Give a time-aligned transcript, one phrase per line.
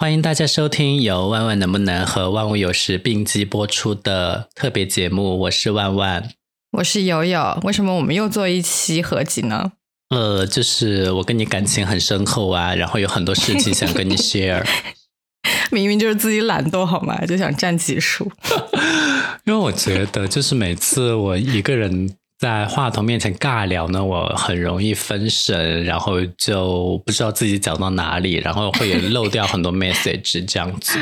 [0.00, 6.30] 欢迎大家收听由万万能不能和万物有时并机播出的特别节目，我是万万。
[6.70, 9.72] 我是友友，为什么我们又做一期合集呢？
[10.10, 14.64] 呃，就是我跟你感情很深厚啊，然后有很多事情想跟你 share。
[15.72, 17.26] 明明就是自己懒惰好吗？
[17.26, 18.30] 就想占几数。
[19.46, 30.98] 因为我觉得，就是每次我一个人在话筒面前尬聊呢，我很容易分神，然后就不知道自己讲到哪里，然后会漏掉很多 message 这样子。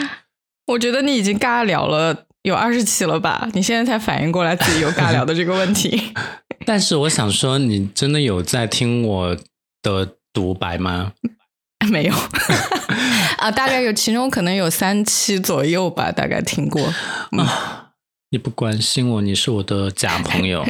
[0.66, 3.48] 我觉得你已经尬聊了有二十期了吧？
[3.52, 6.14] 你现在才反应过来自己有尬聊的这个问题。
[6.64, 9.36] 但是我想说，你真的有在听我
[9.82, 11.12] 的独白吗？
[11.90, 12.14] 没有
[13.36, 16.82] 啊，大概有其中可能有三期左右吧，大概听过。
[16.86, 17.90] 啊，
[18.30, 20.66] 你不关心我，你是我的假朋友。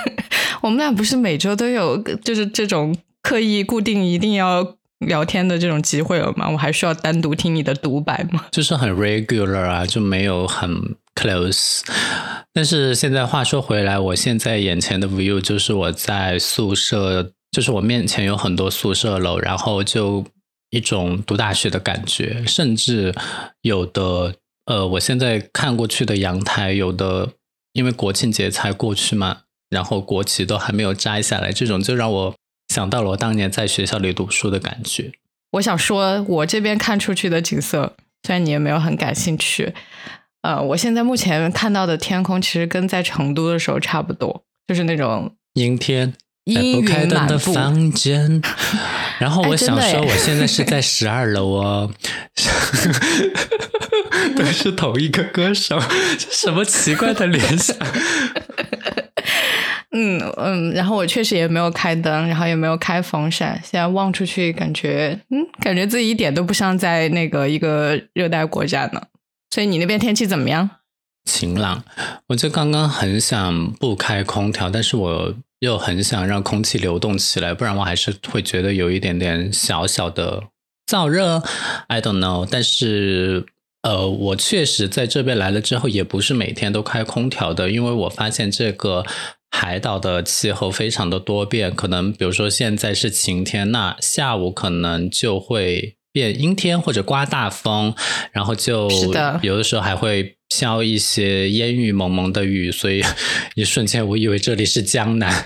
[0.62, 6.48] 我们俩不是每周都有就是这种刻意固定一定要聊天的这种机会了吗？
[6.50, 8.46] 我还需要单独听你的独白吗？
[8.50, 11.82] 就是很 regular 啊，就没有很 close。
[12.52, 17.32] 但是现在话说回来，我现在眼前的 view 就是我在宿舍。
[17.50, 20.22] 就是我面前有很多宿舍楼，然后就
[20.68, 23.14] 一种读大学的感觉，甚至
[23.62, 24.34] 有的
[24.66, 27.30] 呃，我现在看过去的阳台，有的
[27.72, 29.38] 因为国庆节才过去嘛，
[29.70, 32.34] 然后国旗都还没有摘下来，这种就让我
[32.74, 35.12] 想到了我当年在学校里读书的感觉。
[35.52, 37.96] 我想说，我这边看出去的景色，
[38.26, 39.74] 虽然你也没有很感兴趣，
[40.42, 46.14] 呃，我现在目前看到的天空其实跟在成都的时候差不多，就是那种阴天。
[46.72, 48.40] 不开灯的房间，
[49.20, 51.92] 然后我想说，我现在是在 十二楼哦，
[54.34, 55.78] 都是同一个歌手，
[56.18, 57.76] 什么奇怪的联想？
[59.98, 69.02] 嗯嗯，然后我确实也没有开灯，然后也没有开风扇，现在望出去，感觉嗯，感觉自己一点都不像在那个一个热带国家呢。
[69.50, 70.70] 所以你那边天气怎么样？
[71.24, 71.82] 晴朗。
[72.28, 75.34] 我就刚刚很想不开空调，但是我。
[75.60, 80.44] 又很想让空气流动起来，不然我还是会觉得有一点点小小的
[80.86, 81.42] 燥热。
[81.88, 83.44] I don't know，但是
[83.82, 89.04] 呃，我确实在这边来了之后，也不是每天都开空调的，因为我发现这个
[89.50, 97.94] 海岛的气候非常的多变，可能比如说现在是晴天，那下午可能就会变阴天或者刮大风，
[98.32, 98.88] 然后就
[99.42, 100.34] 有的时候还会。
[100.50, 103.02] 飘一些烟雨蒙蒙的雨，所以
[103.54, 105.44] 一瞬间我以为这里是江南。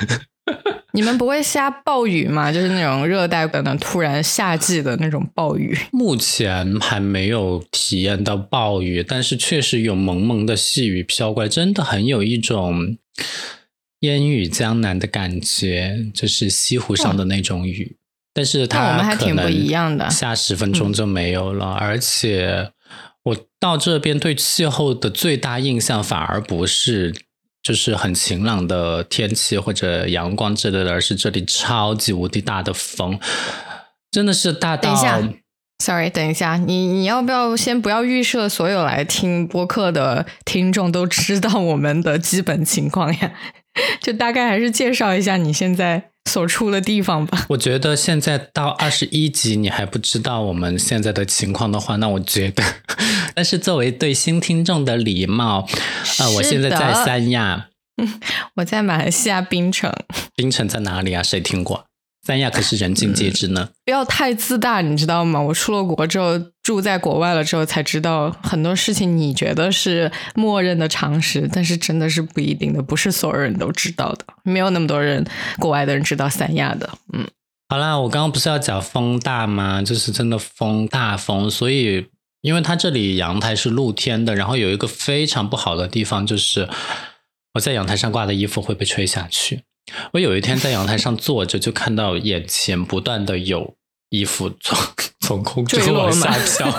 [0.93, 2.53] 你们不会下暴雨吗？
[2.53, 5.77] 就是那种热带可能突然夏季的那种暴雨。
[5.91, 12.97] 目前还没有体验到暴雨，但是确实有蒙蒙的细雨飘过来，真的很有一种
[14.03, 17.97] 烟雨江南的感觉，就是西湖上的那种雨。
[18.33, 22.71] 但是它我们还挺不一样的，下十分钟就没有了，而且。
[23.25, 27.15] 我到这边对气候的最大印象反而不是
[27.63, 33.21] 就是很晴朗的天气或者阳光之类的，而是这里超级无敌大的风，
[34.11, 34.83] 真的是大到。
[34.83, 35.35] 等一下
[35.79, 43.33] ，sorry，等一下，你你要不要先不要预设所有来听播客的听众都知道我们的基本情况呀？
[44.01, 46.11] 就大概还是介绍一下你现在。
[46.31, 47.47] 所处的地方吧。
[47.49, 52.63] 我觉得现在到二十一集你还不知道我们现在的情况的话，那我觉得，
[53.35, 55.67] 但是作为对新听众的礼貌，
[56.21, 57.71] 啊，我现在在三亚，
[58.55, 59.93] 我在马来西亚槟城。
[60.37, 61.25] 槟城在哪里啊？
[61.25, 61.87] 谁听过？
[62.25, 63.71] 三亚可是人尽皆知呢。
[63.85, 65.41] 不要太自大，你知道吗？
[65.43, 69.17] 我出了国之后，住在国外了之后，才知道很多事情。
[69.17, 74.25] 你觉得是默认的常识，但是真的是不一定的，不是所有人都知道的。
[74.45, 75.27] 没有那么多人，
[75.59, 76.89] 国外的人知道三亚的。
[77.13, 77.27] 嗯，
[77.69, 79.83] 好啦，我刚刚不是要讲风大吗？
[79.83, 82.07] 就是真的风大风，所以
[82.43, 86.69] 因为它这里阳台是露天的，然后有一个非常不好的地方，就是
[87.55, 89.63] 我在阳台上挂的衣服会被吹下去。
[90.13, 93.75] 我有一天在阳台上坐着，就看到眼前不断的有
[94.13, 94.79] 衣服从
[95.21, 96.71] 从空中 往下飘，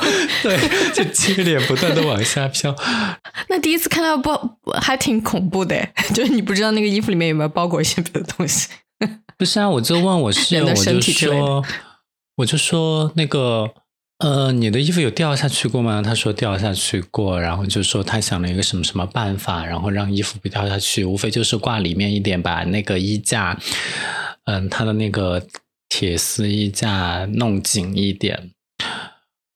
[0.43, 0.57] 对，
[0.93, 2.73] 就接连不断的往下飘。
[3.49, 4.29] 那第一次看到不
[4.79, 5.75] 还挺恐怖的，
[6.13, 8.69] 就是你不知道那个衣服里面有没有包裹一些别的东西。
[9.37, 11.63] 不是啊，我就问我室 友，我就说，
[12.37, 13.73] 我就说那个。
[14.19, 16.01] 呃，你的衣服有掉下去过吗？
[16.01, 23.59] 他说掉下去过，然后就说他想了一个什么什么办法，然后让衣服不掉下去，无非就是挂里面一点，把那个衣架，
[24.45, 25.45] 嗯，他的那个
[25.95, 28.49] 铁丝衣架弄紧一点。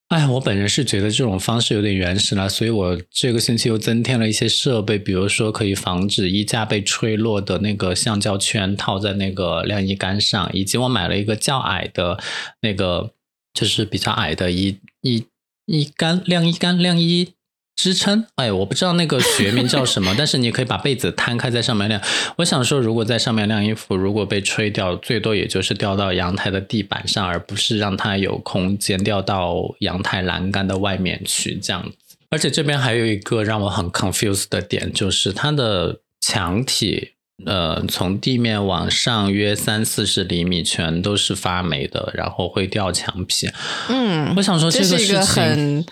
[0.06, 12.20] 哎，我本人是觉得这种方式有点原始了，所以我这个星期又增添了一些设备，比如说可以防止衣架被吹落的那个橡胶圈套在那个晾衣杆上，以及我买了一个较矮的
[12.60, 13.10] 那个。
[13.54, 15.24] 就是比较矮的衣衣
[15.66, 17.32] 衣杆、晾衣杆、晾衣
[17.78, 18.26] 支撑。
[18.34, 22.00] 哎，我不知道那个学名叫什么， 但是你可以把被子摊开在上面晾。
[22.36, 32.16] 我想说，如果在上面晾衣服，如果被吹掉，最多也就是掉到阳台的地板上，而不是让它有空间掉到阳台栏杆的外面去这样子。
[32.30, 37.12] 而且这边还有一个让我很 confused 的点，就是它的墙体。
[37.46, 43.48] 呃，从地面往上约三四十厘米，全都是发霉的，然后会掉墙皮。
[43.88, 45.86] 嗯，我想说这个是一个很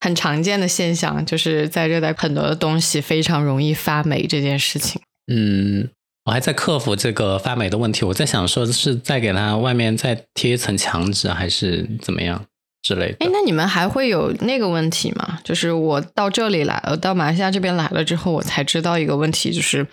[0.00, 5.00] 很常见的现象，就是在热带很多的东西非常容易发霉这件事情。
[5.32, 5.88] 嗯，
[6.24, 8.04] 我还在克服这个发霉的问题。
[8.04, 12.44] 我在想说，是再给它外面再贴一层墙纸，还是怎么样
[12.82, 13.16] 之类的？
[13.20, 15.38] 哎，那你们还会有那个问题吗？
[15.42, 19.86] 就是我到这里来了，到马来西亚这边来了之后，我才知道一个问题，就是。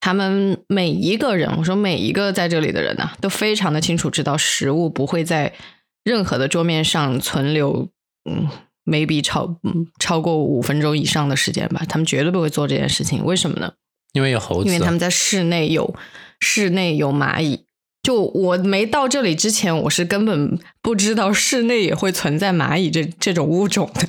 [0.00, 5.54] 他们每一个人，我说每一个在这里的人呢，都非常的清楚知道食物不会在
[6.02, 7.88] 任何的桌面上存留，
[8.30, 8.46] 嗯
[8.84, 11.82] ，maybe 超嗯超过五分钟以上的时间吧。
[11.88, 13.24] 他们绝对不会做这件事情。
[13.24, 13.72] 为什么呢？
[14.12, 14.68] 因为有猴子。
[14.68, 15.94] 因为他们在室内有
[16.40, 17.64] 室内有蚂蚁。
[18.02, 24.06] 就我没到这里之前，我是根本不知道室内也会存在蚂蚁这这种物种的。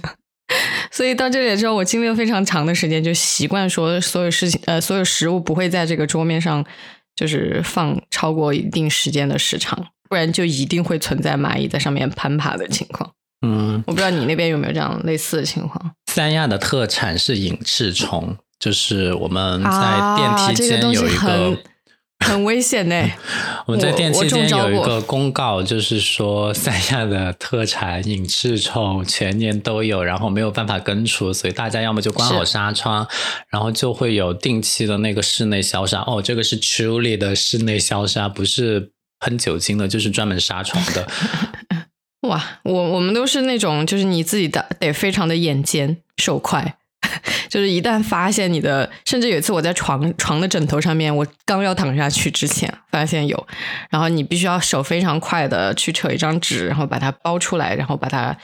[0.91, 6.65] 所以到这里之后，我经历了非常长的时间，就习惯说所有事情，呃，所有食物不会在这个桌面上
[7.15, 13.13] 就是放超过一定时间的时长，不然就一定会存在蚂蚁在上面攀爬的情况。
[13.45, 15.91] 嗯，我不知道你那边有没有这样类似的情况。
[16.07, 21.57] 三亚的特产是隐翅虫，就是我们在电梯间有一个。
[22.25, 23.11] 很危险呢。
[23.67, 33.05] 我们在电梯间有一个公告，就是说三亚的特产隐翅虫全年都有，然后没有办法根除，所以大家要么就关好纱窗，
[33.49, 36.03] 然后就会有定期的那个室内消杀。
[36.07, 41.07] 哦，这个是 truly 的室内消杀，不是喷酒精的，就是专门杀虫的。
[42.25, 46.77] 哇，我我们都是那种，就是你自己的得非常的眼尖手快。
[47.49, 53.47] 就是一旦发现你的，甚至有一次我在床床的枕头上面，我刚要躺下去之前发现有，
[53.91, 58.35] 然后你必须要手非常快的去扯一张纸，然后把它包出来，然后把它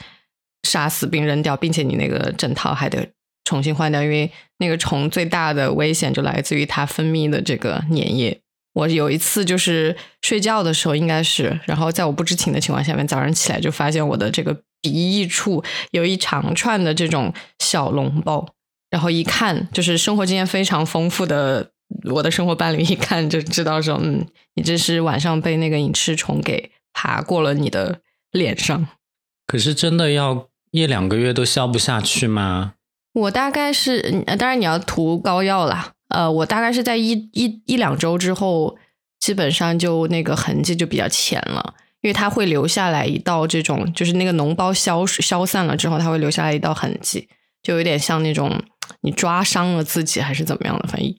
[0.62, 3.06] 杀死并扔掉，并且你那个枕套还得
[3.44, 8.40] 重新换掉，因为那个虫最大的危险就来自于它分泌的这个粘液。
[8.74, 18.54] 我有一次就是睡觉的时候应该是，然后在我不知情的情况下面，早上起来就发现我的这个鼻翼处有一长串的这种小脓包。
[18.90, 21.70] 然后一看，就是生活经验非常丰富的
[22.10, 28.86] 我的生活伴侣，一看就知道说，嗯，你这是晚上被那个隐翅虫给爬过了你的脸上。
[29.46, 32.74] 可是真的要一两个月都消不下去吗？
[33.14, 35.91] 我大概是，当然你要涂膏药啦。
[36.12, 38.76] 呃，我大概是在一一一两周之后，
[39.18, 47.28] 基本上就那个痕迹就比较浅了，因为它会留下来一道这种，就是那个脓包消消散了之后，它会留下来一道痕迹，
[47.62, 48.62] 就有点像那种。
[49.04, 50.86] 你抓伤了自己还是怎么样的？
[50.86, 51.14] 反正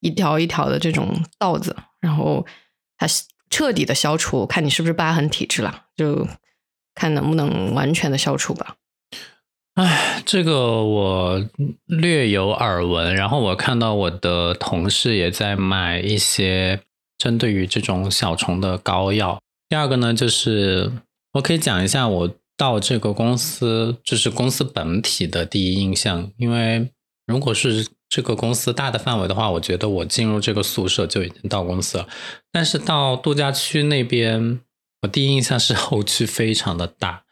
[0.00, 2.44] 一条一条的这种道子，然后
[2.96, 3.06] 它
[3.50, 6.26] 彻底的消除，看你是不是疤痕体质了，就
[6.94, 8.76] 看能不能完全的消除吧。
[9.78, 11.48] 哎，这个我
[11.86, 16.80] 略有耳闻，然后我看到我的同事也在买一些
[17.16, 19.40] 针对于这种小虫的膏药。
[19.68, 20.90] 第二个呢，就是
[21.34, 26.90] 我可以讲一下我到这个公司，就是公司本体的第一印象，因为。
[27.28, 32.08] 如果是这个公司大的范围的话，我觉得我进入这个宿舍就已经到公司了。
[32.50, 34.60] 但是到度假区那边，
[35.02, 37.24] 我第一印象是后区非常的大，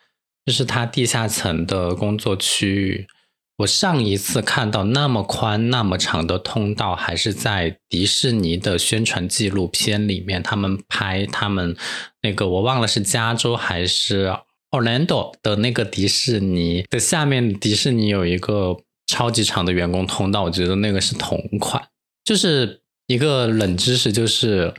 [0.46, 3.06] 就是它地下层的工作区域。
[3.58, 11.76] 我上一次看到那么宽、那么长的通道，还是在迪士尼的宣传纪录片里面，他们拍他们
[12.22, 14.34] 那个我忘了是加州还是
[14.70, 18.78] Orlando 的那个迪士尼的下面，迪士尼有一个。
[19.08, 21.80] 超级长的员工通道，我觉得那个是同款。
[22.24, 24.74] 就是一个冷知识，就是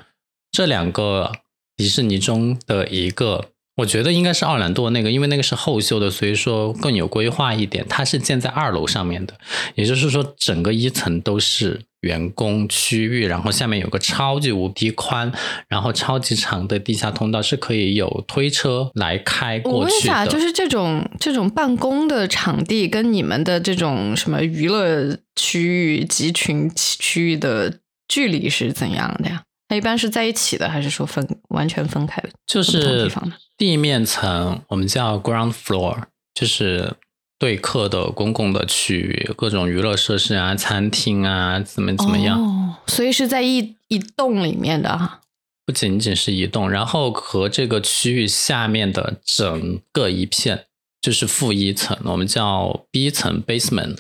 [0.51, 1.31] 这两个
[1.77, 3.51] 迪士尼中的一个。
[3.77, 7.85] 我觉得应该是奥兰多那个，因为那个是后修的，所以说更有规划一点。
[7.87, 9.35] 它是建在二楼上面的，
[9.75, 15.31] 也就是说整个一层都是员工区域，然后下面有个超级无敌宽，
[15.69, 20.25] 然后超级长的地下通道，是可以有推车来开过去的。
[20.25, 29.43] 就是这种这种办公的场地跟你们的这种什么娱乐区域、集群区域的距离是怎样的呀？
[29.67, 32.29] 它一般是在一起的，还是说分完全分开的？
[32.45, 33.11] 就是
[33.57, 36.95] 地面层我们叫 ground floor，就是
[37.37, 42.39] 对客的公共的区域，各种娱乐设施啊、餐厅啊，怎么怎么样？
[42.39, 45.21] 哦，所以是在一一栋里面的哈，
[45.65, 50.65] 不仅仅是一栋，然后和这个区域下面的整个一片。
[50.99, 53.97] 就是负一层，我们叫 B 层 basement，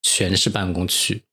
[0.00, 1.24] 全是办公区，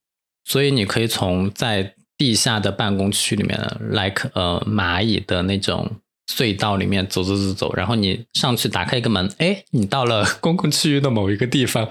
[0.44, 3.58] 所以你可以从在地下的办公区里面
[3.90, 5.90] ，like 呃蚂蚁的那种
[6.32, 11.88] 隧道里面走走走走，然后你上去打开一个门，哎，你到了 公共区域的某一个地方。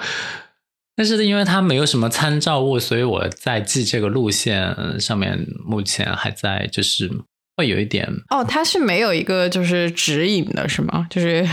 [0.97, 7.11] 但是因为它没有什么参照物，所以我在记这个路线上面目前还在就是
[7.57, 11.05] 会有一点哦，它是没有一个就是指引的是吗？
[11.09, 11.45] 就是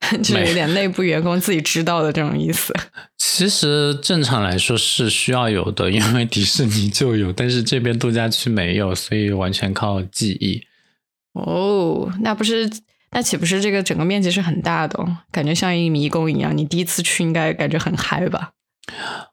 [0.22, 2.74] 就是有点 内部员工自己知道的这种意思。
[3.18, 10.62] 其实正常来说是需要有的，因为迪士尼就有，但是这边度假区没有，所以完全靠记忆。
[11.32, 12.68] 哦，那不是
[13.12, 14.98] 那岂不是这个整个面积是很大的？
[15.30, 18.52] 感觉像一迷宫一样，你第一次去应该感觉很嗨吧？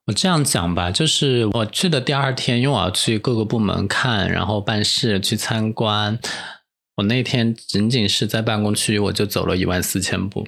[0.06, 6.20] 我这样讲吧，就是我去的第二天，因为我要去各个部门看，然后办事去参观。
[6.98, 10.48] 我那天仅仅是在办公区，我就走了一万四千步，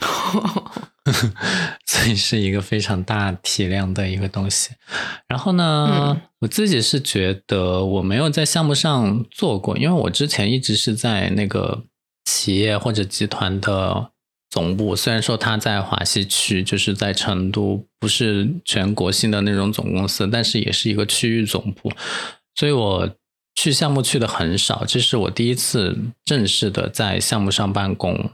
[1.86, 4.70] 所以是一个非常大体量的一个东西。
[5.26, 11.84] 然后呢，我自己是觉得我没有在项目上做过，因为我之前一直是在那个
[12.24, 14.10] 企业或者集团的。
[14.50, 21.92] 总部虽然说它在华西区，就是在成都，不是全国性的那种总公司，但是也是一个区域总部，
[22.54, 23.10] 所以我
[23.54, 28.30] 去项目去的很少，这是我第一次正式的在项目上办公，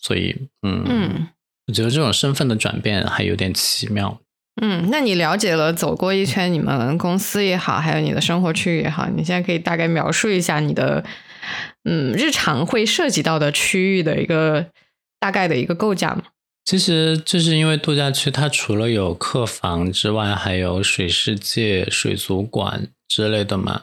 [0.00, 1.28] 所以嗯嗯，
[1.66, 4.20] 我觉得这种身份的转变还有点奇妙。
[4.60, 11.04] 嗯，那你了解了走过一圈你们公司也好，还有你的生活区域也好，你现在可以大概描述一下你的
[11.84, 14.66] 嗯日常会涉及到的区域的一个。
[15.22, 16.22] 大概的一个构架吗，
[16.64, 23.82] 其实就是因为度假区它除了有客房之外，还有水世界、水族馆之类的嘛。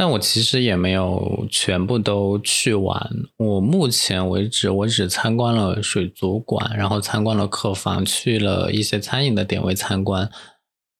[0.00, 3.10] 但我其实也没有全部都去完。
[3.36, 10.30] 我目前为止，我只参观了水族馆，然后参观了客房，去了一些餐饮的点位参观，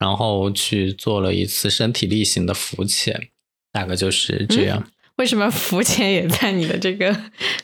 [0.01, 3.29] 然后去做了一次身体力行的浮潜，
[3.73, 4.91] 大概就是这样。
[5.19, 7.17] 为什么浮潜也在你的这个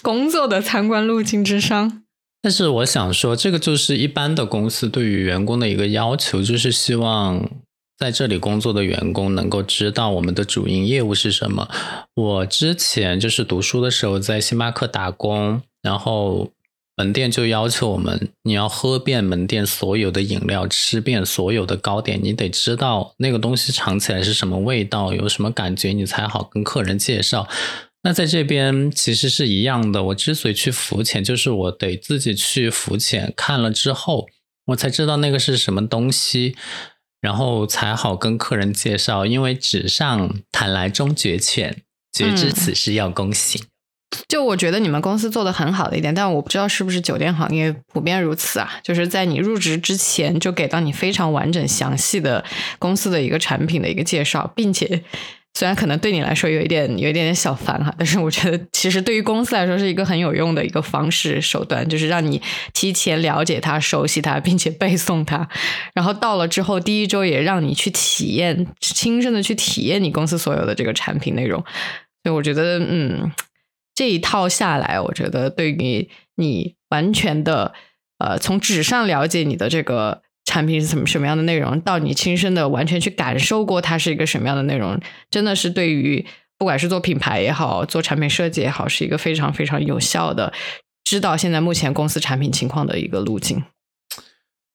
[0.03, 2.05] 工作的参观路径之上？
[2.43, 7.51] 但是我想说，这个就是一般的公司对于员工的一个要求，就是希望
[7.99, 11.69] 在这里工作的员工能够知道我们的主营业务是什么。
[12.15, 16.51] 我之前就是读书的时候在星巴克打工，然后。
[16.97, 27.49] 门店就要求我们，你要喝遍门店所有的饮料，吃遍所有的糕点，你得知道那个东西尝起来是什么味道，有什么感觉，你才好跟客人介绍。
[28.05, 30.05] 那在这边其实是一样的。
[30.05, 34.29] 我之所以去浮潜，就是我得自己去浮潜，看了之后，
[34.67, 36.55] 我才知道那个是什么东西，
[37.25, 39.25] 然后才好跟客人介绍。
[39.25, 43.65] 因为纸上谈来终觉浅，绝知此事要躬行。
[44.29, 48.71] 就我觉得你们公司做的很好的一点，但我不知道是不是酒店行业普遍如此啊。
[48.83, 52.45] 就是在你入职之前就给到你非常完整详细的
[52.79, 55.03] 公司的一个产品的一个介绍，并且
[55.55, 62.43] 虽然可能对你来说有一点有一点点小烦哈，但是我觉得其实对于公司来说是一个很有用的一个方式手段，就是让你
[62.73, 65.49] 提前了解它、熟悉它，并且背诵它，
[65.95, 71.63] 然后到了之后第一周也让你去体验、亲身的去体验你公司所有的这个产品内容。
[72.23, 73.33] 所以我觉得嗯。
[73.97, 77.73] 这一套下来，我觉得对于你完全的
[78.19, 80.21] 呃，从纸上了解你的这个
[80.55, 86.25] 产品是什么什么样的内容，到你亲身的完全去感受过它是一个什么样的内容，真的是对于
[86.57, 90.53] 不管是做品牌也好，做产品设计也好，是一个非常非常有效的
[91.03, 93.65] 知道现在目前公司产品情况的一个路径。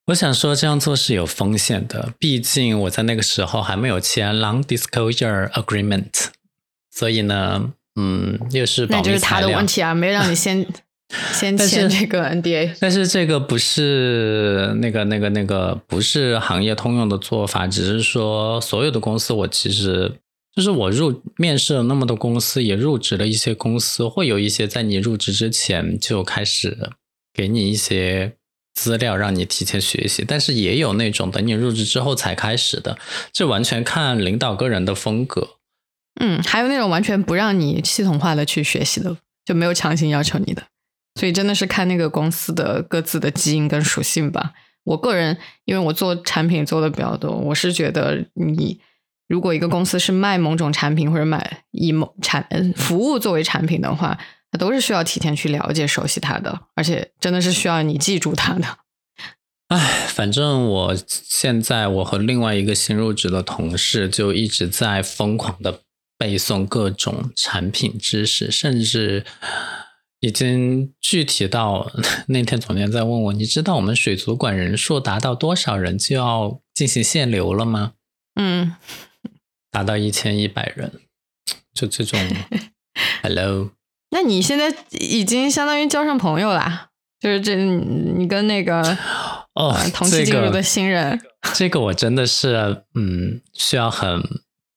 [0.07, 6.27] 我想说，这样做是有风险的，毕竟我在那个时候还没有签 long disclosure agreement，
[6.91, 7.71] 所以呢。
[7.95, 10.65] 嗯，又是那就是他的问题啊，没让你先
[11.33, 12.75] 先签这个 NDA。
[12.79, 20.11] 但是这个不是那个那个那个不是行业通用的做法，只是说所有的公司，我其实
[20.55, 26.77] 就是我入面试了那么多公司，也入职了一些公司，会有一些在你入职之前就开始
[27.33, 28.33] 给你一些
[28.73, 32.97] 资料让你提前学习，但是也有那种等你入职之后才开始的，
[33.31, 35.55] 这完全看领导个人的风格。
[36.21, 40.63] 嗯，还有那种完全不让你系统化的去学习的，就没有强行要求你的，
[41.19, 44.53] 所以真的是看那个公司的各自的基因跟属性吧。
[44.85, 48.79] 我个人，因为我做产品做的比较多，我是觉得你
[49.27, 52.47] 如果一个公司是卖某种产品或者买以某产
[52.77, 54.17] 服务作为产品的话，
[54.49, 58.77] 它都是需要提前去了解熟悉它的，而且真的是需要你记住它的。
[59.67, 65.81] 唉，反正我现在我和另外一个新入职的同事就一直在疯狂的。
[66.19, 69.23] 背诵各种产品知识，甚至
[70.19, 71.91] 已经具体到
[72.27, 77.93] 那天总监在问我，你知道我们水族馆人数达到多少人就要进行限流了吗？
[78.35, 78.75] 嗯，
[79.71, 81.01] 达到一千一百人，
[81.73, 82.19] 就这种。
[83.23, 83.71] Hello，
[84.11, 88.81] 那你现在已经相当于交上朋友啦，就是这你跟那个
[89.53, 91.21] 哦，同期进入的新人，
[91.53, 94.21] 这个我真的是嗯，需要很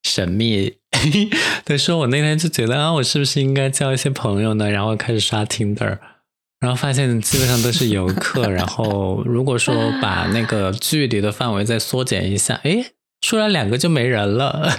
[0.04, 0.81] 神秘。
[1.64, 4.70] 他说我那天就觉得啊，我是不是应该交一些朋友呢？
[4.70, 5.98] 然后开始刷 Tinder，
[6.60, 8.48] 然后发现基本上都是游客。
[8.48, 12.84] 然后如果说把那个距离的范围再缩减一下，哎，
[13.20, 14.70] 出来两个就没人了，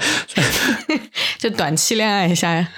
[1.39, 2.70] 就短期恋爱一下呀。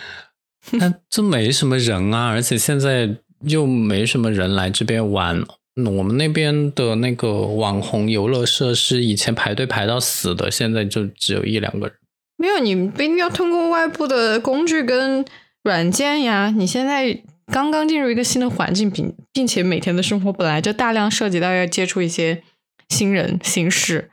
[0.72, 5.44] 那就没什么人啊，而且现在又没什么人来这边玩。
[5.76, 11.96] 我们那边的那个网红游乐设施，以前排队排到死的，现在就只有一两个人。
[12.38, 15.26] 没有，你不一定要通过外部的工具跟
[15.64, 16.52] 软件呀。
[16.56, 22.44] 你现在刚刚进入一个新的环境，并并且每天的生活本来就大量涉及到要接触一些
[22.90, 24.12] 新人新事。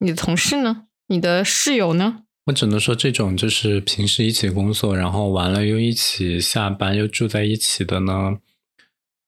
[0.00, 0.84] 你的同事呢？
[1.08, 2.22] 你的室友呢？
[2.46, 8.38] 我只能说，这种就是平时一起工作，然后完了又一起下班，又住在一起的呢，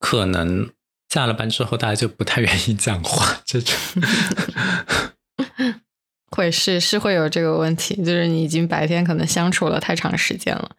[0.01, 0.71] 可能
[1.09, 3.41] 下了班之后，大家就不太愿意讲话。
[3.45, 3.77] 这种
[6.35, 10.73] 会是是会有这个问题，就是你已经白天可能相处了太长时间了，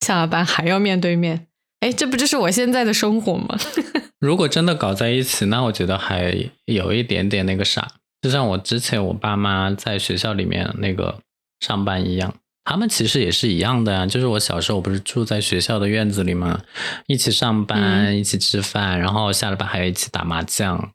[0.00, 1.46] 下了班还要面对面，
[1.80, 3.58] 哎，这不就是我现在的生活吗？
[4.18, 7.86] 如果真的搞在一起，那我觉得还有一点点那个啥，
[8.22, 11.18] 就像我之前我爸妈在学校里面那个。
[11.64, 14.04] 上班一样，他们其实也是一样的呀。
[14.04, 16.60] 就是我小时候不是住在学校的院子里吗？
[17.06, 20.90] 一起上班，一起吃饭，然后下了班还要一起打麻将，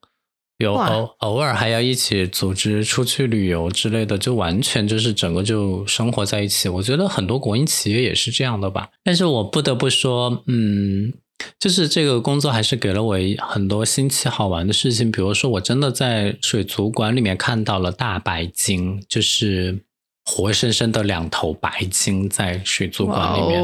[0.57, 6.67] 有偶偶尔还要一起组织出去旅游之类的，就完全就是整个就生活在一起。
[6.69, 8.89] 我觉得很多国营企业也是这样的吧。
[9.03, 11.13] 但是我不得不说，嗯，
[11.59, 15.11] 就是这个工作还是给了我很多新奇好玩的事情。
[15.11, 19.83] 比如说，我真的在水族馆里面看到了大白鲸，就是。
[20.29, 23.63] 活生生的两头白鲸在水族馆里面，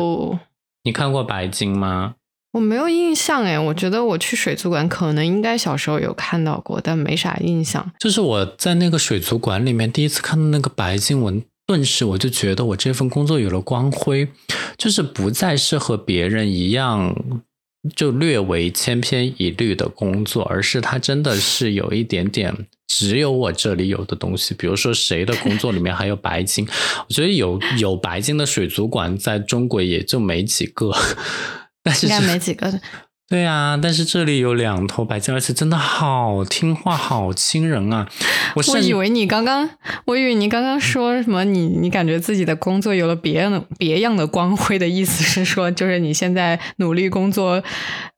[0.85, 2.15] 你看过白鲸吗？
[2.53, 7.91] 我没有印象哎，我觉得我去水族馆可能应该小时候有看到过，但没啥印象。
[7.99, 11.33] 就是我在那个水族馆里面第一次看到那个白鲸，我
[11.65, 14.27] 顿时我就觉得我这份工作有了光辉，
[14.77, 17.15] 就是不再是和别人一样。
[17.97, 24.53] 就略为千篇一律的工作，而是它真的是有一点点只有我这里有的东西。
[24.53, 26.65] 比如说，谁的工作里面还有白金？
[27.09, 30.95] 我觉得有有白金的水族馆在中国也就没几个，
[31.85, 32.73] 但是应该没几个。
[33.29, 38.07] 对啊，但是这里有两头白鲸，而且真的好听话，好亲人啊！
[38.53, 39.67] 我以为你刚刚，
[40.05, 41.43] 我以为你刚刚说什么？
[41.43, 47.63] 你你感觉自己的工作有了别样的别样的光辉的意思是说，就是你现在努力工作，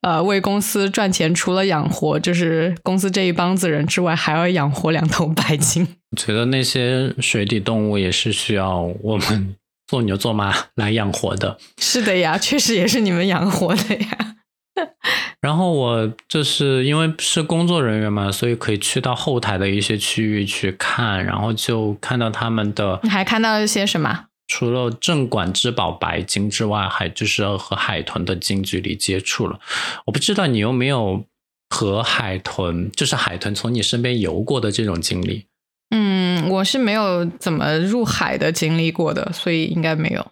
[0.02, 5.88] 呃，为公司赚钱，除了养活就是公司这一帮子人之外，还要养活两头白鲸。
[6.18, 9.56] 觉得那些水底动物也是需要我们
[9.88, 11.58] 做牛做马 来养活的。
[11.78, 14.36] 是的呀， 确实也是你们养活的呀。
[15.40, 23.00] 然后我就是因为是工作人员嘛，所以可以去到后台的一些区域去看，然后就看到他们的。
[23.04, 24.26] 你还看到一些什么？
[24.48, 29.60] 除了镇馆之宝白鲸之外，还就是和海豚的近距离接触了。
[30.06, 31.24] 我不知道你有没有
[31.70, 35.46] 和海豚，就是海豚从你身边游过的这种经历。
[35.90, 40.32] 嗯，我是没有怎么入海的经历过的，所以应该没有。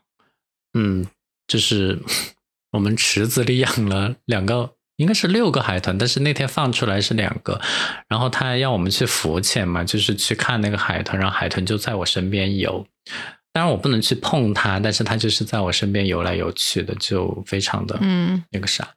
[0.73, 1.05] 嗯，
[1.47, 1.99] 就是。
[2.73, 7.61] 我们池子里养了两个，应该是六个海豚，但是那天放出来是两个。
[8.07, 12.83] 然后他要我们去浮潜嘛，就是去看那个海豚，然后海豚就在我身边游。
[13.51, 18.95] 当然我不能去碰它，但是它就是在我身边游来游去的，就非常的嗯那个啥。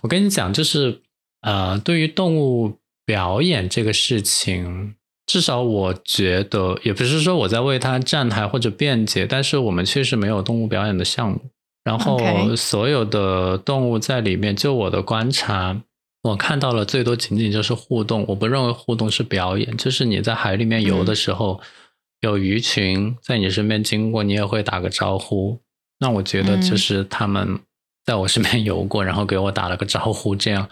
[0.00, 1.02] 我跟你讲，就是
[1.42, 4.94] 呃，对于动物表演这个事情，
[5.28, 11.38] 至少我觉得，也不是说我在为他站台或者辩解，但是我们确实没有动物表演的项目。
[11.84, 12.18] 然后
[12.56, 15.80] 所有的动物在里面，就我的观察，
[16.22, 18.24] 我看到了最多仅仅就是互动。
[18.28, 21.60] 我不认为互动是表演，就是你在海里面游的时候，
[22.22, 25.60] 有鱼群在你身边经过，你也会打个招呼。
[26.00, 27.58] 那我觉得就是他们
[28.04, 30.68] 在我身边游过，然后给我打了个招呼，这样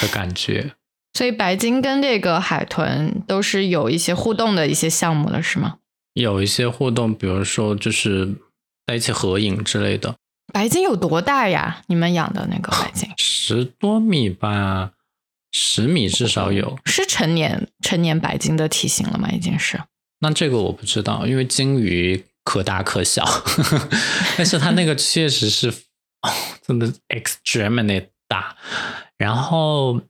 [0.00, 0.72] 的感觉。
[1.14, 5.78] 所以白鲸跟这个海豚都是有一些互动的一些项目了，是吗？
[6.14, 8.34] 有一些互动，比如说就是
[8.86, 10.14] 在一起合影之类的。
[10.52, 11.82] 白鲸有多大呀？
[11.86, 14.92] 你们养的那个白 鲸十多米吧，
[15.52, 16.78] 十米至少有。
[16.84, 19.28] 是成年成年白鲸的体型了吗？
[19.32, 19.80] 已经是？
[20.20, 23.24] 那这个我不知道，因为鲸鱼可大可小，
[24.36, 25.68] 但是它那个确实是
[26.22, 26.30] 哦，
[26.66, 28.56] 真的 extremely 大。
[29.18, 30.00] 然后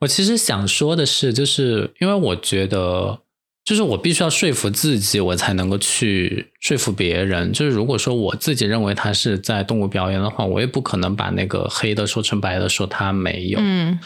[0.00, 3.20] 我其实想说的是，就是因为我觉得。
[3.62, 7.52] 就是我必须要说服自己，我才能够去说服别人。
[7.52, 13.58] 就是如果说我自己认为他是在动物表演的话，我也不可能把那个黑的说成白的，说他没有。
[13.62, 14.00] 嗯，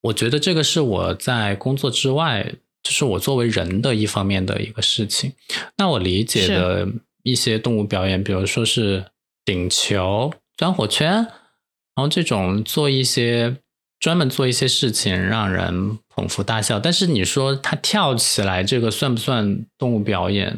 [0.00, 2.52] 我觉得这个是我在工作之外，
[2.82, 5.34] 就是我作为人的一方面的一个事情。
[5.76, 6.88] 那我理解的
[7.22, 9.04] 一些动物表演，比如说是
[9.44, 11.28] 顶球、钻火圈，然
[11.96, 13.58] 后这种做一些。
[13.98, 20.56] 专门做一些事情让人捧腹大笑，但是你说他跳起来这个算不算动物表演？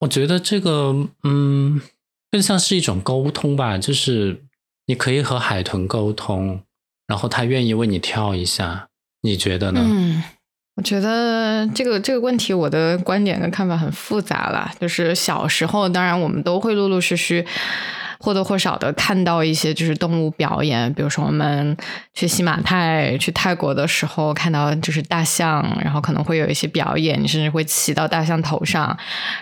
[0.00, 1.80] 我觉得这个嗯，
[2.30, 4.42] 更像是一种沟通吧，就是
[4.86, 6.62] 你可以和海豚沟通，
[7.06, 8.88] 然后他愿意为你跳一下，
[9.20, 9.80] 你觉得呢？
[9.84, 10.22] 嗯，
[10.76, 14.72] 我觉得这个这个问题，我的观点跟看法很复杂了。
[14.80, 17.46] 就是小时候，当然我们都会陆陆续续。
[18.22, 21.76] 或多或少的看到一些就是动物表演，比如说我们
[22.14, 28.96] 去西马泰、去泰国的时候，看到就是大象，然后可能会有一些表演，你甚至会骑到大象头上。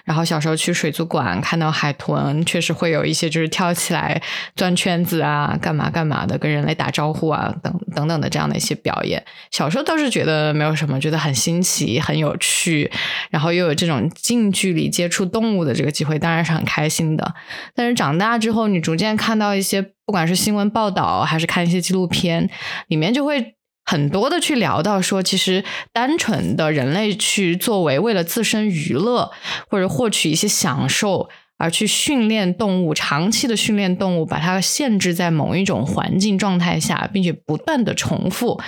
[0.04, 4.18] 然后小时候去水族馆看到海豚，确实会有一些就是跳起来
[4.56, 9.22] 钻圈子啊，干嘛干嘛的，跟人类打招呼啊，等等等的这样的一些表演。
[9.50, 12.90] 小时候倒是觉得没有什么，觉得很新奇、很有趣，
[13.28, 17.34] 然后又有这种近距离接触动物的这个机会，当然是很开心的。
[17.74, 22.48] 但是长大之后，你逐渐看到一些，不管是新闻报道还是看一些纪录片，
[22.88, 23.54] 里面就会
[23.84, 29.30] 很多的去聊到说，其实单纯的人类去作为为了自身娱乐
[29.68, 31.28] 或者获取一些享受
[31.58, 38.60] 而去训练动物，长期的训练动物，把它限制在某一种环境状态下，并且不断的重复。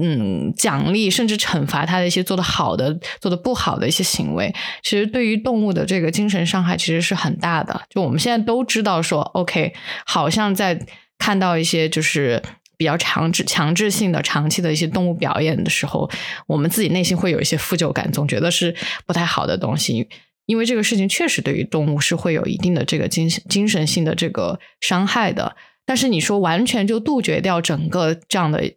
[0.00, 4.52] 嗯，奖励甚至惩罚他的一些做的好的、做的不好的一些行为，
[4.82, 7.80] 其实对于动物的这个精神伤害其实是很大的。
[7.88, 9.72] 就我们现在都知道说，OK，
[10.04, 10.84] 好像在
[11.16, 12.42] 看到一些就是
[12.76, 16.10] 比较强制、强制性的、长期的一些动物表演的时候，
[16.48, 18.74] 我们自己内心会有一些负疚感，总觉得是
[19.06, 20.08] 不太好的东西。
[20.46, 25.54] 因为这个事情确实对于动物是会有一定的这个精精神性的这个伤害的。
[25.86, 28.72] 但是你说完全就杜绝掉整个这样的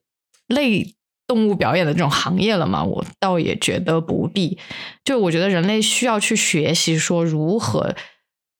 [0.45, 0.93] 类。
[1.27, 2.83] 动物表演的这种行业了嘛？
[2.83, 4.57] 我倒也觉得不必。
[5.03, 7.93] 就我觉得人类需要去学习说如何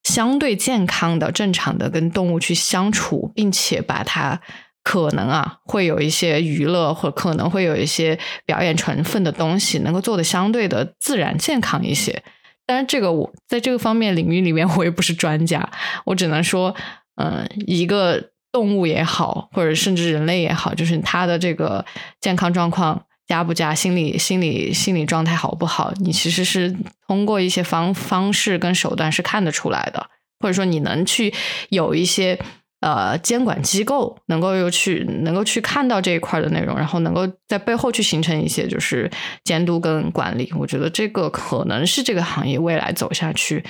[0.03, 4.41] 相对健康的、正常的跟动物去相处，并且把它
[4.83, 12.21] 可能啊会有一些娱乐或可能会有一些表演成分的东西，能够做的相对的自然健康一些。
[12.65, 15.69] 但是这个我在这个方面领域里面我也不是专家，
[16.05, 16.75] 我只能说，
[17.15, 18.31] 嗯，一个。
[18.51, 21.85] 动物也好，或者甚至人类也好，就是他的这个
[22.19, 26.75] 健康状况佳不佳，心理心理心理状态好不好，你其实是
[27.07, 31.33] 通过一些方方式跟手段是看得出来的，或者说你能去
[31.69, 32.39] 有一些
[32.79, 39.11] 呃监管机构能够又去能够去看到这一块的内容，然后能够在背后去形成一些就是
[39.43, 40.51] 监督跟管理。
[40.57, 43.63] 我觉得这个可能是这个行业未来走下去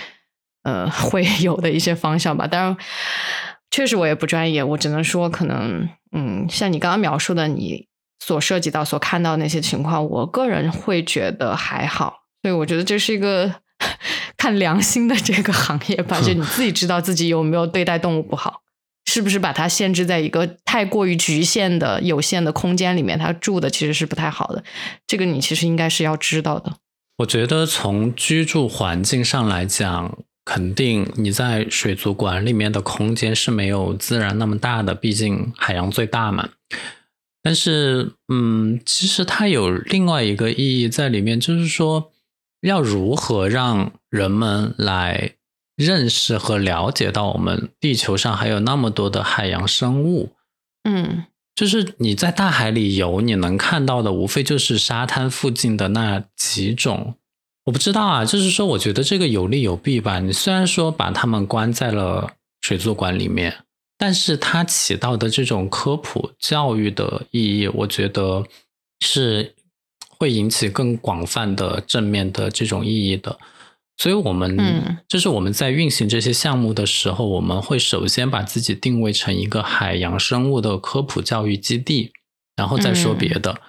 [0.63, 2.45] 呃会有的一些方向吧。
[2.45, 2.77] 当然。
[3.69, 7.87] 确实，我也不专业，我只能说，可能，嗯，像你刚刚描述的，你
[8.19, 12.23] 所涉及到、所看到那些情况，我个人会觉得还好。
[12.41, 13.53] 所以，我觉得这是一个
[14.37, 18.61] 看良心的这个行业吧，就你自己知道自己有没有对待动物不好，
[19.05, 24.63] 是不是把它限制在一个太过于局限的有限的空间里面，它住的其实是不太好的。
[25.05, 26.77] 这个你其实应该是要知道的。
[27.17, 30.17] 我觉得从居住环境上来讲。
[30.47, 36.47] 肯定你在水族馆里面的空间是没有自然那么大的，毕竟海洋最大嘛。
[37.43, 42.13] 但是，嗯，其实它有另外一个意义在里面，就是说
[42.61, 45.31] 要如何让人们来
[45.75, 50.31] 认识和了解到我们地球上还有那么多的海洋生物。
[50.85, 57.15] 嗯，就是你在大海里游，你能看到的无非就是沙滩附近的那几种。
[57.67, 60.21] 我不知道啊，就是说，我觉得这个有利有弊吧。
[60.21, 63.57] 你虽然说把他们关在了水族馆里面，
[63.97, 68.45] 但是它起到的这种科普教育的意义，我觉得
[69.01, 69.53] 是
[70.17, 73.37] 会引起更广泛的正面的这种意义的。
[73.97, 82.13] 所以，我们就是我们在运行这些项目的时候，我们会首先把自己定位成一个海洋生物的科普教育基地，
[82.55, 83.59] 然后再说别的。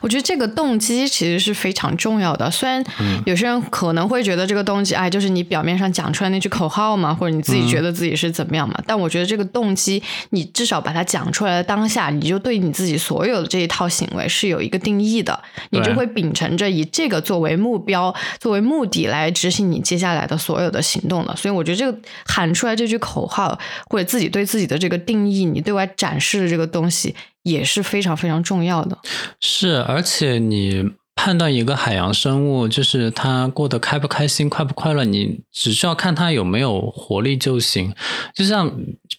[0.00, 2.50] 我觉得这个动机其实是非常重要的。
[2.50, 2.84] 虽然
[3.26, 8.74] 有些人可能会觉得这个动机，哎，就是你表面上讲出来那句口号嘛，或者你自己觉得自己是怎么样嘛。
[8.86, 15.38] 但我觉得这个动机，你至少把它讲出来的当下，你就对你自己所有的这一套行为是有一个定义的，
[15.70, 21.34] 你就会秉承着以这个作为目标、作为目的来执行你接下来的所有的行动的。
[21.36, 27.14] 所以我觉得这个喊出来这句口号，或者自己对自己的这个定义，你对外展示的这个东西。
[27.44, 28.98] 也是非常非常重要的。
[29.40, 30.90] 是，而且你。
[31.16, 37.94] 判断一个海洋生物，就是它过得开不开心、快不快乐，你只需要看它有没有活力就行。
[38.34, 38.70] 就像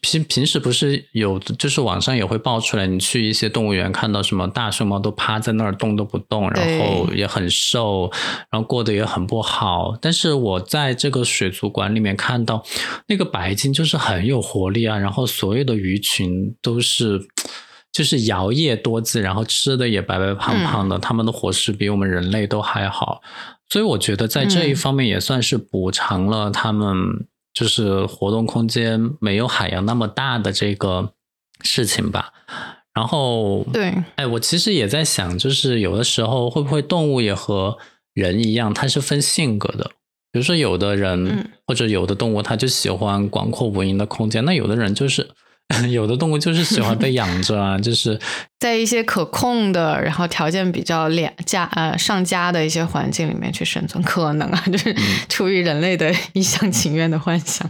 [0.02, 8.12] 平平时不是有，就是网上也会爆出来，你去一些动物园看到什么大熊猫都趴在那儿动都不动，然后也很瘦，
[8.52, 9.98] 然后过得也很不好。
[10.00, 12.64] 但是我在这个水族馆里面看到
[13.08, 17.26] 那个白鲸，就是很有活力啊，然后所有的鱼群都是。
[17.96, 23.22] 就是摇曳多姿，然后吃的也白白胖胖的，他们的伙食比我们人类都还好，
[23.70, 26.94] 所以我觉得在这一方面也算是补偿了他们
[27.54, 31.14] 就是活动空间没有海洋那么大的这个
[31.62, 32.34] 事情吧。
[32.94, 37.78] 然后，对，哎，我其实也在想，就是有的时候会不会动物也和
[38.14, 39.92] 人一样，它是分性格的。
[40.34, 45.30] 比如说，有的人或者有的动物，它就喜欢广阔无垠的空间，那有的人就是。
[45.90, 48.20] 有的动物就是喜欢被养着啊，就是
[48.60, 54.96] 在一些可控的，然后条件比较廉价呃上佳的一些环境里面去生存，可能啊，就是
[55.28, 57.70] 出于人类的一厢情愿的幻想。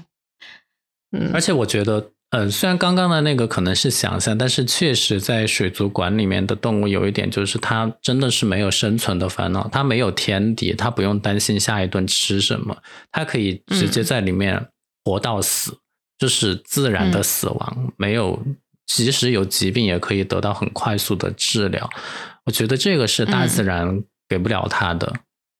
[1.17, 12.75] 嗯，而且我觉得，嗯，虽然刚刚的那个可能是想象，但是确实在水族馆里面的动物有一点，就是它真的是没有生存的烦恼，它没有天敌，它不用担心下一顿吃什么，
[13.13, 14.67] 它可以直接在里面
[15.05, 15.77] 活到死。
[16.17, 18.41] 就是自然的死亡，没有，
[18.85, 21.89] 即使有疾病也可以得到很快速的治疗。
[22.45, 25.13] 我觉得这个是大自然给不了他的，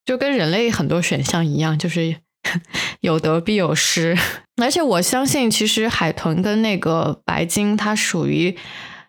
[0.04, 2.16] 就跟人类很多选项一样，就是
[3.00, 4.16] 有得必有失。
[4.62, 8.56] 而且我相信，其实海豚跟那个白鲸，它属于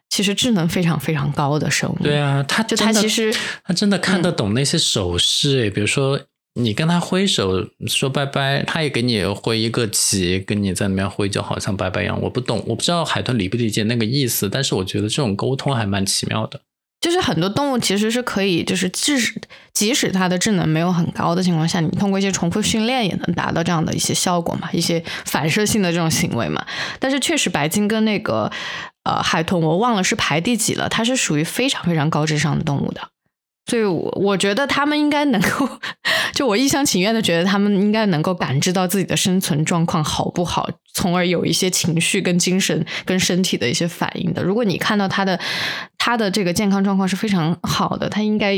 [0.09, 1.97] 其实智能非常非常高的生物。
[2.03, 3.33] 对啊，它就它其实
[3.63, 6.19] 它真的看得懂那些手势，比如说。
[6.59, 12.19] 你跟他挥手说拜拜，他也给你挥一个旗，跟你在那边挥，就好像拜拜一样。
[12.21, 16.61] 我不懂，我不知道海豚理不理解那个意思，但是我觉得这种沟通还蛮奇妙的。
[16.99, 19.39] 就是很多动物其实是可以，就是即使
[19.71, 26.65] 即使它的智能没有很高的情况下，你通过一些重复训练也能达到这样的一些效果嘛，一些反射性的这种行为嘛。
[26.99, 28.51] 但是确实，白鲸跟那个
[29.03, 33.01] 呃海豚，我忘了是排第几了，它是属于非常非常高智商的动物的。
[33.67, 35.67] 所以，我我觉得他们应该能够，
[36.33, 44.41] 就我一厢情愿的觉得他们应该能够感知到自己的生存状况好不好，从而有一些情绪跟精神跟身体的一些反应的。
[44.41, 45.37] 如果你看到他的
[45.97, 48.55] 他的这个健康状况是非常好的，他应该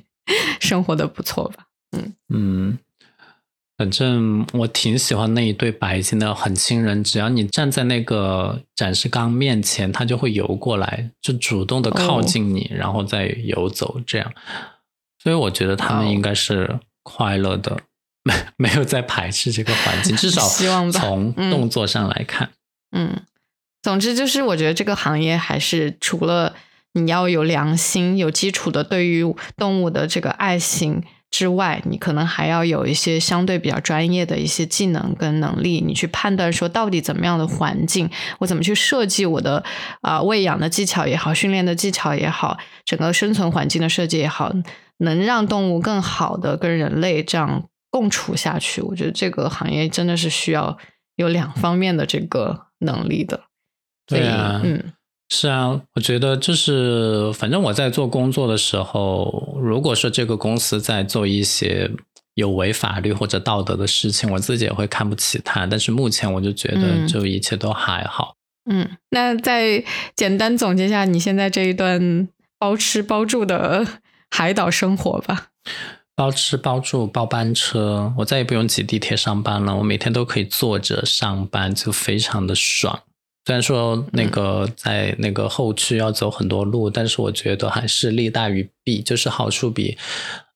[0.58, 1.66] 生活的不错吧？
[1.92, 2.78] 嗯嗯。
[3.78, 7.04] 反正我挺喜欢那一对白鲸的，很亲人。
[7.04, 14.00] 只要你站在那个展示缸面前，它就会游过来，就主动的靠近你，然后再游走。
[14.06, 14.32] 这样，
[15.22, 17.78] 所以我觉得他们应该是快乐的，
[18.22, 20.16] 没 没有在排斥这个环境。
[20.16, 20.48] 至少
[20.90, 22.48] 从动作上来看，
[22.92, 23.24] 嗯，
[23.82, 26.54] 总之就是我觉得这个行业还是除了
[26.94, 29.22] 你要有良心、有基础的对于
[29.54, 31.04] 动物的这个爱心。
[31.30, 38.08] 之外，你可能还要有一些相对比较专业的一些技能跟能力，你去判断说到底怎么样的环境，
[38.38, 39.62] 我怎么去设计我的
[40.00, 44.52] 啊喂养的技巧也好，训练的技巧也好，整个生存环境的设计也好，
[44.98, 48.80] 能让动物更好的跟人类这样共处下去。
[48.80, 50.78] 我觉得这个行业真的是需要
[51.16, 53.42] 有两方面的这个能力的。
[54.06, 54.92] 对啊，嗯。
[55.28, 61.90] 是啊，我觉得就是，反正我在做工作的时候，如果说这个公司在做一些
[62.34, 65.66] 有违法律或者道德的事情，我自己也会看不起他。
[65.66, 68.34] 但是目前我就觉得，就一切都还好。
[68.70, 69.82] 嗯，那再
[70.14, 73.86] 简单总结一下你现在这一段包吃包住的
[74.30, 75.48] 海岛生活吧。
[76.14, 83.00] 包吃包住包班车，我再也不用挤地铁上班了，我每天都可以坐着上班，就非常的爽。
[83.46, 89.96] 虽然说那个在那个后区要走很多路，但是我觉得还是利大于弊，就是好处比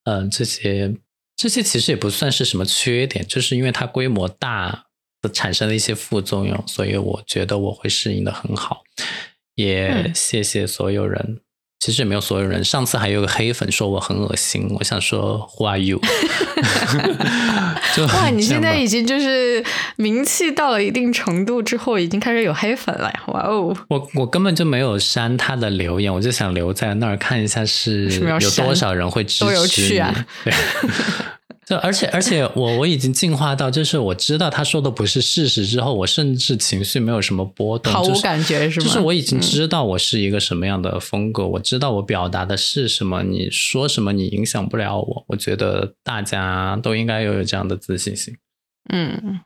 [0.04, 0.92] 嗯这些
[1.36, 4.86] 这些其实也不算是什么缺点，就是因为它规模大
[5.32, 8.82] 产生了一些副作用，所以我觉得我会适应的很好。
[9.54, 11.40] 也谢谢所有人。
[11.80, 12.62] 其实也没有所有人。
[12.62, 15.98] 上次还有个黑粉说我很恶心，我想说 Who are you？
[18.14, 19.64] 哇，你现在已经就是
[19.96, 23.22] 名气到了一定程度之后，已经开始有黑粉了呀！
[23.28, 28.08] 哇哦，我我根本就没有删他的留言，我就想留在那儿看一下是
[28.40, 30.52] 有多少人会支持你。
[31.70, 38.86] 就而且而且我我已经进化到，就是我知道他说的不是事实之后，我甚至情绪没有什么波动，毫无感觉是吗？
[38.86, 45.24] 就是我已经知道我是一个什么样的风格，我知道我表达的是什么，你说什么你影响不了我。
[45.28, 48.36] 我觉得大家都应该拥有这样的自信心。
[48.92, 49.38] 嗯，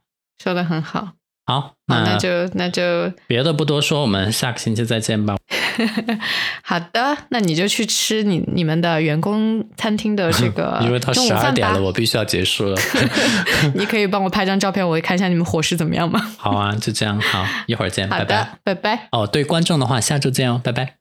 [0.42, 1.12] 说的很好。
[1.46, 5.36] 好，那就那就别的不多说，我们下个星期再见吧。
[6.62, 12.76] 好的，那你就去吃你你们的员工餐厅的这个 因为到十二点了，我必须要结束了。
[13.74, 16.20] 你可以帮我拍张照片，我会看一下你们伙食怎么样吗？
[16.38, 18.56] 好啊，就这样，好，一会儿见，拜拜。
[18.62, 19.08] 拜拜。
[19.12, 20.92] 哦，对观众的话，下周见哦，拜拜。